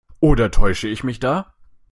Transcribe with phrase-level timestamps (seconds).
[0.19, 1.53] Oder täusche ich mich da?